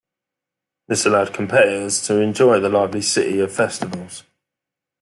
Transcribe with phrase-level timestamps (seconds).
[0.87, 4.23] This allowed competitors to enjoy the lively city of festivals.